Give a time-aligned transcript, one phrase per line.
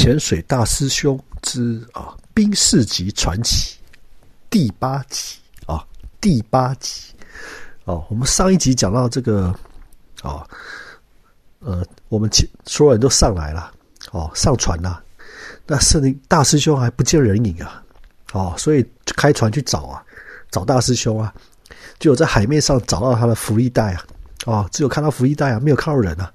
[0.00, 3.76] 潜水大师兄之啊冰士级传奇
[4.48, 5.84] 第八集啊
[6.22, 7.12] 第八集
[7.84, 9.54] 哦，我们上一集讲到这个
[10.22, 10.42] 啊
[11.58, 12.30] 呃，我们
[12.64, 13.70] 所有人都上来了
[14.10, 15.02] 哦，上船了，
[15.66, 17.84] 那圣灵大师兄还不见人影啊
[18.32, 20.02] 哦，所以开船去找啊，
[20.50, 21.30] 找大师兄啊，
[21.98, 24.06] 就有在海面上找到他的福利袋啊
[24.46, 26.32] 哦，只有看到福利袋啊，没有看到人啊，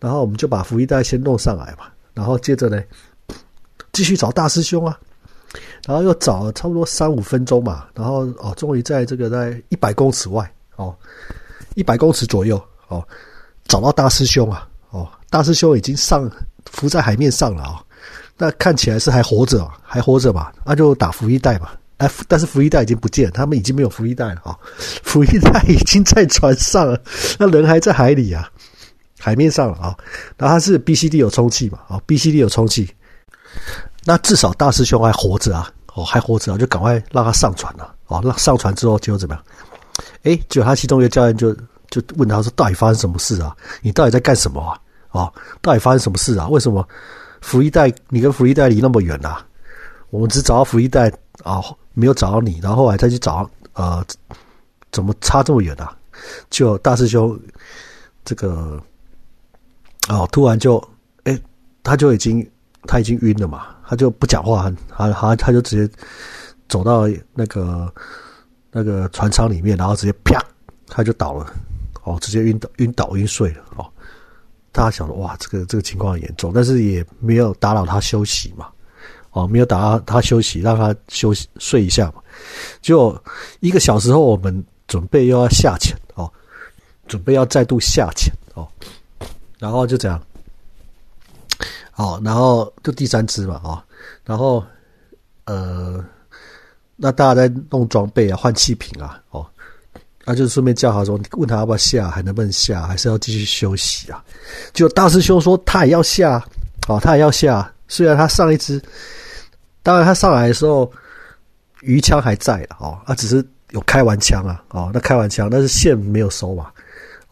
[0.00, 1.86] 然后我们就把福利袋先弄上来嘛。
[2.14, 2.82] 然后接着呢，
[3.92, 4.98] 继续找大师兄啊，
[5.86, 10.94] 然后又找了差不多三五分钟嘛，然后哦，终于在这个在一百公尺外哦，
[11.74, 13.02] 一百公尺左右哦，
[13.66, 16.30] 找到大师兄啊，哦，大师兄已经上
[16.70, 17.82] 浮在海面上了啊，
[18.36, 20.52] 那看起来是还活着，还活着吧？
[20.64, 24.58] 那就打浮一袋吧，哎，但是福一带已经不见，他们已经没有福一带了啊，
[25.02, 27.00] 福一带已经在船上了，
[27.38, 28.50] 那人还在海里啊。
[29.24, 29.96] 海面上了啊，
[30.36, 32.92] 然后它是 B C D 有充气嘛啊，B C D 有充气，
[34.04, 39.44] 那至少大师兄还活着啊，哦还活着啊，就赶快让他上船了哦，让上船之后结果怎么样？
[40.24, 41.54] 哎，结果他其中一个教练就
[41.88, 43.56] 就问他说：“到底发生什么事啊？
[43.80, 44.76] 你到底在干什么啊？
[45.12, 46.48] 哦，到底发生什么事啊？
[46.48, 46.84] 为什么
[47.42, 49.46] 福一代你跟福一代离那么远啊？
[50.10, 51.12] 我们只找到福一代
[51.44, 51.62] 啊，
[51.94, 54.04] 没有找到你，然后后来再去找呃，
[54.90, 55.96] 怎么差这么远啊？
[56.50, 57.38] 就大师兄
[58.24, 58.82] 这个。”
[60.08, 60.82] 哦，突然就，
[61.24, 61.38] 哎，
[61.82, 62.44] 他就已经
[62.88, 65.94] 他已经晕了嘛，他就不讲话，他他他就直接
[66.68, 67.92] 走到那个
[68.72, 70.44] 那个船舱里面，然后直接啪，
[70.88, 71.46] 他就倒了，
[72.02, 73.86] 哦，直接晕倒晕倒晕睡了，哦，
[74.72, 78.68] 大家想说哇，这个这个情况严重，但是也没有打扰他休息嘛，
[79.30, 82.14] 哦，没有打扰他休息，让他休息睡一下嘛，
[82.80, 83.16] 就
[83.60, 86.30] 一个小时后，我们准备又要下潜哦，
[87.06, 88.66] 准备要再度下潜哦。
[89.62, 90.20] 然后就这样，
[91.92, 93.84] 好，然后就第三支嘛，啊，
[94.24, 94.60] 然后
[95.44, 96.04] 呃，
[96.96, 99.46] 那大家在弄装备啊，换气瓶啊，哦，
[100.24, 104.20] 那就顺便叫他说，问他要不要下，还能不能下，还是要继续休息啊？
[104.72, 106.44] 就大师兄说他也要下，
[106.88, 108.82] 哦，他也要下，虽然他上一支，
[109.84, 110.90] 当然他上来的时候
[111.82, 116.68] 鱼枪还在了，哦，他只是有开完枪啊，哦，那开完枪，但是线没有收嘛。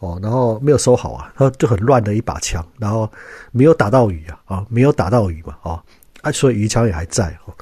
[0.01, 3.07] 哦，然后没有收好啊，他就很乱的一把枪，然后
[3.51, 5.83] 没有打到鱼啊，啊，没有打到鱼嘛，啊，
[6.23, 7.53] 啊，所以鱼枪也还在哦。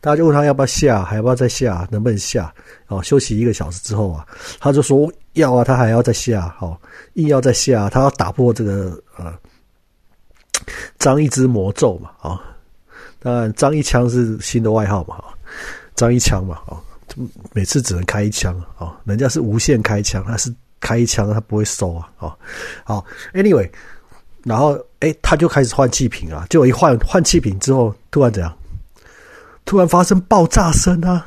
[0.00, 2.54] 大家就问他要不要下，还要不要再下，能不能下？
[2.86, 4.24] 哦，休息一个小时之后啊，
[4.60, 6.78] 他就说要啊，他还要再下，哦，
[7.14, 9.36] 硬要再下，他要打破这个呃
[11.00, 12.40] 张一之魔咒嘛，啊，
[13.18, 15.34] 当然张一枪是新的外号嘛，啊，
[15.96, 16.78] 张一枪嘛，啊，
[17.52, 20.54] 每次只能开一枪啊，人家是无限开枪，他是。
[20.80, 22.08] 开一枪，他不会收啊！
[22.18, 22.36] 哦，
[22.84, 23.70] 好，Anyway，
[24.44, 28.56] 然后哎，他就开始换气瓶啊，就一换换气瓶之后，突然怎样？
[29.64, 31.26] 突然发生爆炸声啊！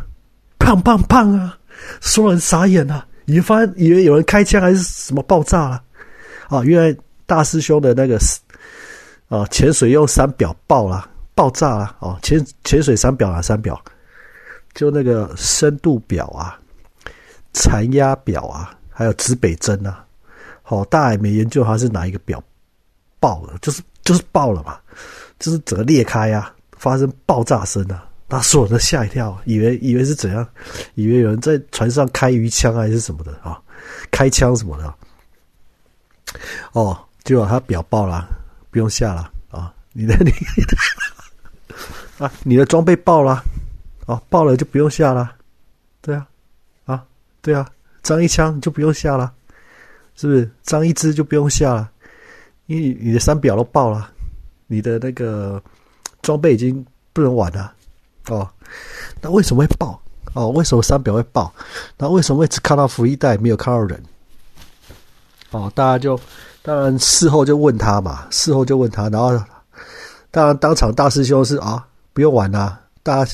[0.57, 1.57] 砰砰砰啊！
[1.99, 5.83] 所有人傻眼啊，以为发以为有人开枪还是什么爆炸了
[6.47, 6.63] 啊？
[6.63, 8.19] 原来大师兄的那个
[9.27, 12.17] 啊潜水用三表爆了，爆炸了哦！
[12.21, 13.79] 潜潜水三表啊，三表，
[14.73, 16.59] 就那个深度表啊，
[17.53, 18.75] 残压表啊。
[18.91, 20.05] 还有指北针啊，
[20.61, 22.43] 好，大家也没研究它是哪一个表
[23.19, 24.79] 爆了，就是就是爆了嘛，
[25.39, 30.47] 就是整个裂开啊，发生爆炸声啊，那所有人都吓一跳，以为以为是怎样，
[30.95, 33.59] 以为有人在船上开鱼枪还是什么的啊，
[34.11, 34.93] 开枪什么的，
[36.73, 38.27] 哦，结果他表爆了，
[38.69, 40.31] 不用下了啊，你的你
[42.17, 43.43] 啊，你的装备爆了，
[44.05, 45.35] 哦，爆了就不用下了，
[46.01, 46.27] 对啊，
[46.85, 47.03] 啊，
[47.41, 47.67] 对啊。
[48.03, 49.31] 张一枪就不用下了，
[50.15, 50.49] 是不是？
[50.63, 51.89] 张一支就不用下了，
[52.65, 54.09] 因为你的三表都爆了，
[54.67, 55.61] 你的那个
[56.21, 57.73] 装备已经不能玩了
[58.27, 58.49] 哦。
[59.21, 60.01] 那为什么会爆？
[60.33, 61.53] 哦，为什么三表会爆？
[61.97, 64.03] 那为什么会只看到福一代没有看到人？
[65.51, 66.19] 哦，大家就
[66.61, 69.31] 当然事后就问他嘛，事后就问他，然后
[70.31, 73.31] 当然当场大师兄是啊，不用玩了，大家。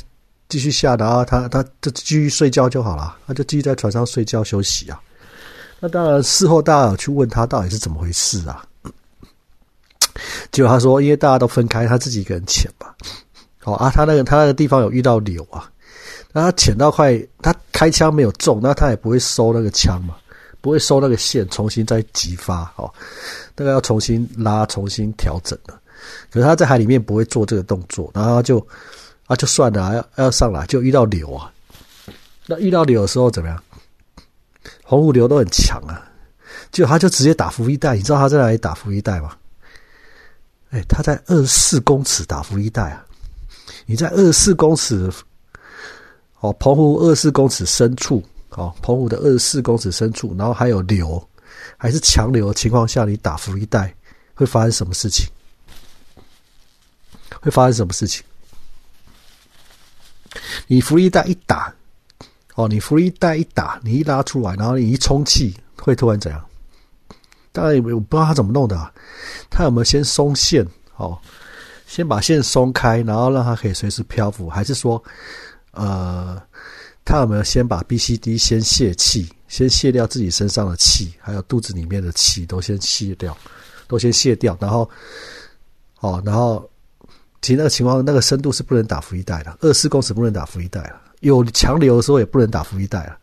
[0.50, 5.00] 继续下，然后他他就继续睡觉就好了，他就继续在船上睡觉休息啊。
[5.80, 8.66] 那当然，事后大家有去问他到底是怎么回事啊？
[10.52, 12.96] 结果他说，因为大家都分开，他自己一个人潜吧。
[13.64, 15.70] 哦啊，他那个他那个地方有遇到柳啊，
[16.32, 20.16] 那他潜到快，他开枪没有中，那他也不会收那个枪嘛，
[20.62, 22.90] 不会收那个线，重新再激发哦，
[23.56, 25.74] 那个要重新拉，重新调整的。
[26.32, 28.66] 可是他在海里面不会做这个动作，然后就。
[29.28, 31.52] 啊，就算了，要要上来就遇到流啊。
[32.46, 33.64] 那遇到流的时候怎么样？
[34.84, 36.10] 红湖流都很强啊，
[36.72, 37.96] 就他就直接打浮一带。
[37.96, 39.36] 你知道他在哪里打浮一带吗？
[40.72, 43.06] 哎，他在二十四公尺打福利带啊！
[43.86, 45.10] 你在二十四公尺，
[46.40, 51.26] 哦，澎湖二十四公尺深处，哦，澎湖的二十四公尺深处，然后还有流，
[51.78, 53.94] 还是强流的情况下，你打福利带
[54.36, 55.30] 会发生什么事情？
[57.42, 58.24] 会发生什么事情？
[60.68, 61.74] 你福利带一打，
[62.56, 66.44] 哦，你福利带一打，你一拉出来，然后你一充气，会突然怎样？
[67.52, 68.94] 当然，我不知道他怎么弄的，
[69.50, 70.66] 他有没有先松线？
[70.98, 71.18] 哦，
[71.86, 75.02] 先把线松开，然后让它可以随时漂浮，还是说，
[75.72, 76.42] 呃，
[77.06, 83.38] 他有没有先把 B、C、D 先泄气，先卸掉自己身上的气，还有肚子里面的气都先卸掉，
[83.88, 84.90] 都先卸掉，然后，
[86.00, 86.70] 哦，然后，
[87.42, 93.18] 其实那个情况，那个深度是不能打浮一带的，二四公尺不能打浮一带了，有强流的时候也不能打浮一带了，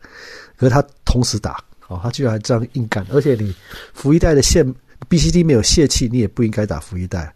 [0.57, 1.63] 可是他同时打。
[1.87, 3.53] 哦，他居然这样硬干，而且你
[3.93, 4.65] 福一带的线
[5.07, 7.31] B、C、D 没有泄气，你也不应该打福一带。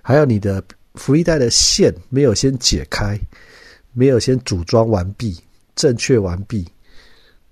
[0.00, 0.62] 还有你的
[0.94, 3.18] 福一带的线没有先解开，
[3.92, 5.36] 没有先组装完毕、
[5.74, 6.64] 正确完毕，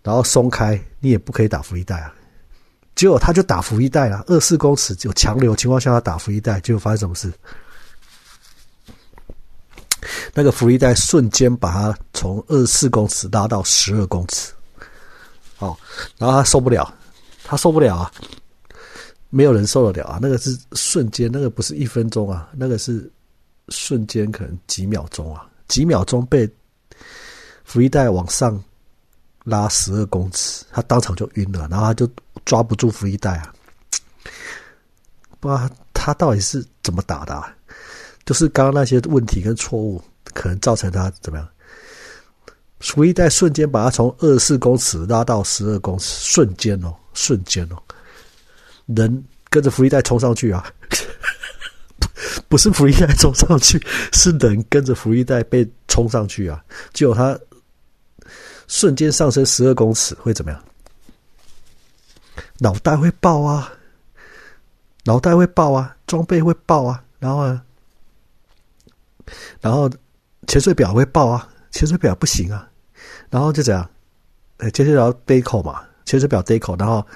[0.04, 2.14] 然后松开，你也不可以打福一带啊。
[2.94, 7.32] 结果他就打福一带了，二四公尺有强流情况下他打福一带，结果发生什么事？
[10.34, 14.52] 那个福一带瞬间把它从二十四公尺拉到十二公尺。
[15.58, 15.76] 哦，
[16.16, 16.94] 然后他受不了，
[17.42, 18.12] 他受不了啊！
[19.28, 20.18] 没有人受得了啊！
[20.22, 23.10] 那个是瞬间，那个不是一分钟啊，那个是
[23.68, 26.48] 瞬间，可能几秒钟啊，几秒钟被
[27.64, 28.62] 福一带往上
[29.42, 32.08] 拉十二公尺，他当场就晕了，然后他就
[32.44, 33.52] 抓不住福一带啊！
[35.40, 37.52] 不知道他到底是怎么打的，啊？
[38.28, 40.04] 就是刚刚那些问题跟错误，
[40.34, 41.48] 可能造成他怎么样？
[42.78, 47.82] 福一带瞬间把他从二十四公尺拉到十二公尺，瞬间哦，瞬间哦，
[48.84, 50.70] 人跟着福一带冲上去啊！
[52.50, 53.82] 不是福一带冲上去，
[54.12, 56.62] 是人跟着福一带被冲上去啊！
[56.92, 57.40] 结果他
[58.66, 60.64] 瞬间上升十二公尺，会怎么样？
[62.58, 63.72] 脑袋会爆啊！
[65.04, 65.96] 脑袋会爆啊！
[66.06, 67.02] 装备会爆啊！
[67.18, 67.62] 然后呢？
[69.60, 69.90] 然后
[70.46, 71.48] 潜水表会爆啊！
[71.70, 72.68] 潜水表不行啊！
[73.28, 73.88] 然后就这样，
[74.56, 77.06] 哎，潜水表杯口嘛，潜水表杯口，然后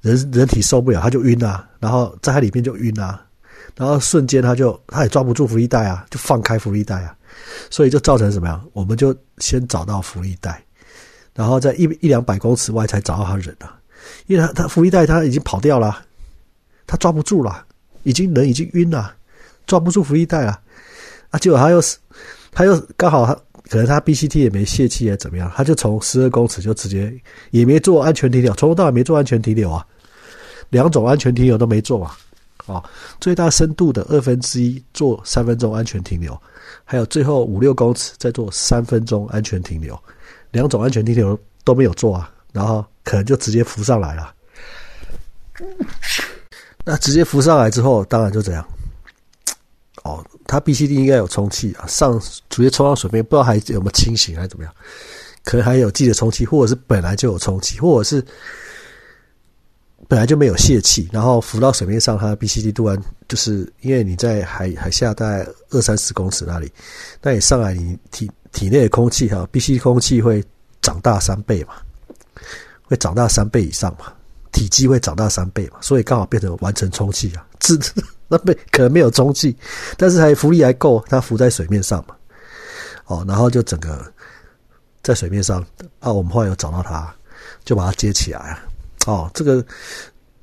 [0.00, 3.24] 人人体受不了，他就晕啊，然后在它里面就晕啊，
[3.76, 7.16] 然后瞬间他就他也抓不住浮力带啊，就放开浮力带啊，
[7.70, 8.68] 所以就造成什么样？
[8.72, 10.62] 我们就先找到浮力带，
[11.34, 13.78] 然后在一一两百公尺外才找到他人啊，
[14.26, 16.04] 因为他他浮力带他已经跑掉了，
[16.86, 17.64] 他抓不住了，
[18.02, 19.14] 已经人已经晕了，
[19.66, 20.60] 抓不住浮力带了，
[21.30, 21.96] 啊，结果他又是
[22.52, 23.36] 他又刚好他。
[23.68, 25.48] 可能他 B C T 也没泄气，还怎么样？
[25.54, 27.14] 他就从十二公尺就直接
[27.52, 29.86] 也没做安全停留，从头到尾没做安全停留啊，
[30.70, 32.18] 两种安全停留都没做啊，
[32.66, 32.82] 啊，
[33.20, 36.36] 最大深度的二分之一做三分钟安全停留，
[36.84, 39.96] 还有最后五六公尺再做三分钟安全停留，
[40.50, 44.34] 两种安全停留都没有做啊，然后可能就直接浮上来了。
[46.84, 48.66] 那直接浮上来之后，当然就这样。
[50.02, 54.74] 哦，它 B C D 应该有充气啊，上直接冲到水面，不知道还有没有清醒还是怎么样，
[55.44, 58.20] 可能还有记得充气，或者是本来就有充气，或者是
[60.08, 66.68] 本来就没有泄气，然后浮到水面上，它 B C D 突然就是因为你在海海下大概二三十公尺那里，
[67.22, 70.42] 那你上来你体体内的空气哈，B C 空气会
[70.82, 71.74] 长大三倍嘛，
[72.82, 74.12] 会长大三倍以上嘛，
[74.50, 77.78] 体积会长大三倍嘛，所以刚好变成完成充气啊，自。
[78.30, 79.54] 那没可能没有中气，
[79.98, 82.14] 但是还浮力还够，它浮在水面上嘛。
[83.06, 84.00] 哦，然后就整个
[85.02, 85.60] 在水面上
[85.98, 87.12] 啊，我们后来有找到它，
[87.64, 88.56] 就把它接起来。
[89.06, 89.64] 哦，这个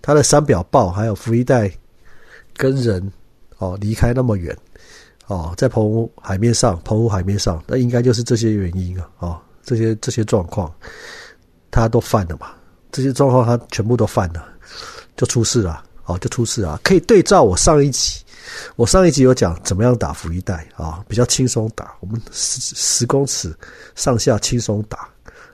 [0.02, 1.72] 它的三表报，还有浮力带
[2.58, 3.10] 跟人
[3.58, 4.54] 哦离开那么远
[5.28, 9.10] 哦，在澎湖海面上，澎湖海面上，那应该就是这些原因啊。
[9.20, 10.70] 哦，这些这些状况，
[11.72, 12.52] 它都犯了嘛。
[12.92, 14.44] 这些状况它全部都犯了，
[15.16, 15.84] 就出事了。
[16.08, 16.80] 哦，就出事啊！
[16.84, 18.24] 可以对照我上一集，
[18.78, 23.54] 我上一集有讲怎么样打浮一代啊，比较轻松打，我们十十公尺
[23.96, 25.00] 上下轻松打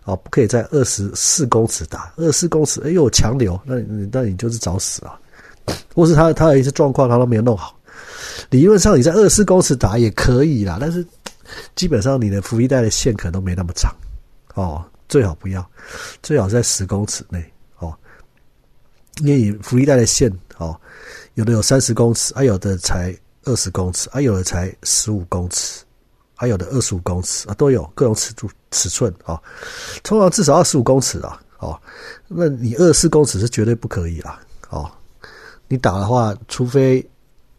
[0.03, 5.19] 啊，不可以在二十四公尺打，二十四公尺哎呦强流，那你那你就是找死啊！
[5.95, 7.75] 或是他他的一些状况他都没有弄好，
[8.51, 11.03] 理论上你在二十四公尺打也可以啦，但是
[11.75, 13.91] 基本上你的浮一带的线可能都没那么长
[14.53, 15.67] 哦，最好不要，
[16.21, 17.43] 最好在十公尺内。
[19.21, 20.79] 因为你福利带的线哦，
[21.35, 23.15] 有的有三十公尺，还有的才
[23.45, 25.83] 二十公尺，还有的才十五公尺，
[26.35, 29.39] 还有的二十五公尺啊，都有各种尺度尺寸啊。
[30.03, 31.79] 通常至少二十五公尺啊，哦，
[32.27, 34.39] 那你二十四公尺是绝对不可以啦，
[34.69, 34.89] 哦。
[35.67, 37.03] 你打的话，除非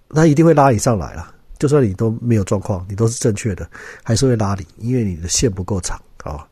[0.09, 1.33] 那一定会拉你上来了。
[1.59, 3.69] 就算你都没有状况，你都是正确的，
[4.03, 6.47] 还是会拉你，因为你的线不够长啊。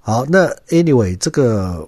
[0.00, 1.86] 好，那 anyway 这个，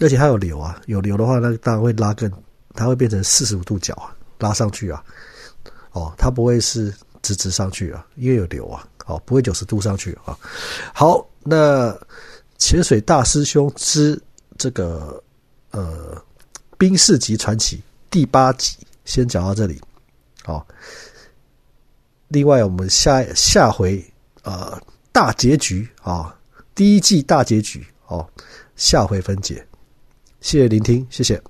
[0.00, 2.30] 而且它有流啊，有流的话，那当然会拉更，
[2.74, 5.02] 它会变成四十五度角啊，拉上去啊。
[5.92, 8.86] 哦，它不会是直直上去啊，因为有流啊。
[9.06, 10.36] 哦，不会九十度上去啊。
[10.92, 11.96] 好，那
[12.58, 14.20] 潜水大师兄之
[14.58, 15.22] 这个
[15.70, 16.20] 呃
[16.76, 19.80] 冰士级传奇第八集先讲到这里。
[20.42, 20.66] 好，
[22.26, 24.04] 另外我们下下回
[24.42, 24.76] 呃
[25.12, 26.36] 大结局啊，
[26.74, 28.28] 第一季大结局哦，
[28.74, 29.64] 下回分解。
[30.40, 31.40] 谢谢聆听，谢谢。